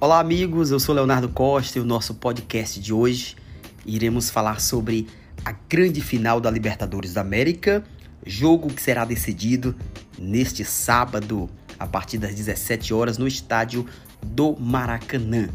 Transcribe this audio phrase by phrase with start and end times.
[0.00, 0.70] Olá, amigos.
[0.70, 3.34] Eu sou Leonardo Costa e o nosso podcast de hoje
[3.84, 5.08] iremos falar sobre
[5.44, 7.82] a grande final da Libertadores da América,
[8.24, 9.74] jogo que será decidido
[10.16, 13.86] neste sábado a partir das 17 horas no estádio
[14.24, 15.48] do Maracanã.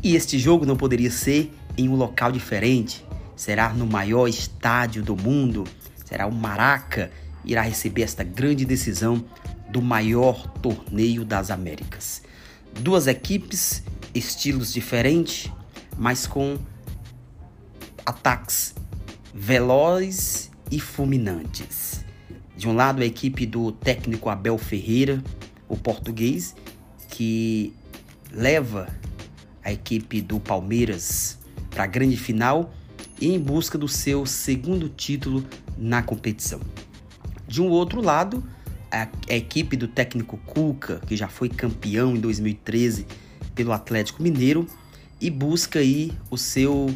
[0.00, 3.04] E este jogo não poderia ser em um local diferente,
[3.34, 5.64] será no maior estádio do mundo,
[6.04, 7.10] será o Maraca,
[7.44, 9.24] irá receber esta grande decisão
[9.68, 12.22] do maior torneio das Américas.
[12.80, 13.82] Duas equipes,
[14.14, 15.50] estilos diferentes,
[15.96, 16.58] mas com
[18.04, 18.74] ataques
[19.32, 22.04] velozes e fulminantes.
[22.56, 25.22] De um lado, a equipe do técnico Abel Ferreira,
[25.68, 26.54] o português,
[27.08, 27.74] que
[28.30, 28.88] leva
[29.64, 31.38] a equipe do Palmeiras
[31.70, 32.72] para a grande final
[33.20, 35.44] e em busca do seu segundo título
[35.76, 36.60] na competição.
[37.46, 38.42] De um outro lado,
[38.92, 43.06] a, a equipe do técnico Cuca, que já foi campeão em 2013
[43.54, 44.66] pelo Atlético Mineiro
[45.18, 46.94] e busca aí o seu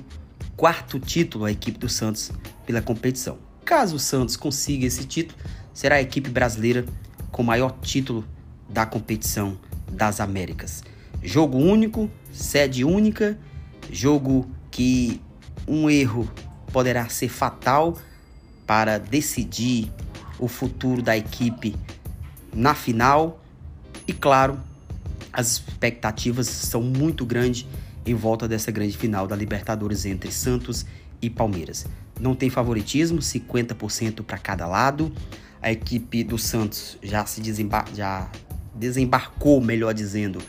[0.56, 2.30] quarto título, a equipe do Santos,
[2.66, 3.38] pela competição.
[3.64, 5.38] Caso o Santos consiga esse título,
[5.72, 6.84] será a equipe brasileira
[7.32, 8.24] com maior título
[8.68, 9.58] da competição
[9.90, 10.84] das Américas.
[11.22, 13.38] Jogo único, sede única,
[13.90, 15.20] jogo que
[15.66, 16.30] um erro
[16.72, 17.96] poderá ser fatal
[18.66, 19.90] para decidir
[20.38, 21.74] o futuro da equipe
[22.56, 23.40] na final.
[24.08, 24.58] E claro,
[25.32, 27.66] as expectativas são muito grandes
[28.04, 30.86] em volta dessa grande final da Libertadores entre Santos
[31.20, 31.86] e Palmeiras.
[32.18, 35.12] Não tem favoritismo, 50% para cada lado.
[35.60, 38.28] A equipe do Santos já se desembar já
[38.74, 40.40] desembarcou, melhor dizendo,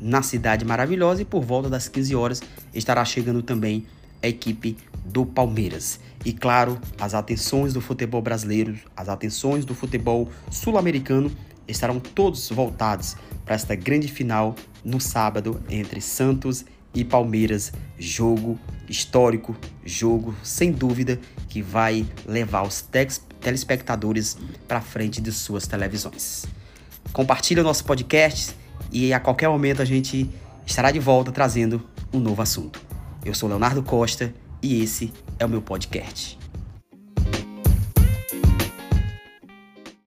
[0.00, 2.42] na cidade maravilhosa e por volta das 15 horas
[2.74, 3.86] estará chegando também
[4.22, 6.00] a equipe do Palmeiras.
[6.24, 11.30] E claro, as atenções do futebol brasileiro, as atenções do futebol sul-americano
[11.66, 19.54] estarão todos voltados para esta grande final no sábado entre Santos e Palmeiras, jogo histórico,
[19.84, 22.84] jogo sem dúvida que vai levar os
[23.40, 26.46] telespectadores para frente de suas televisões.
[27.12, 28.54] Compartilhe o nosso podcast
[28.90, 30.30] e a qualquer momento a gente
[30.66, 31.82] estará de volta trazendo
[32.12, 32.87] um novo assunto.
[33.28, 36.38] Eu sou Leonardo Costa e esse é o meu podcast.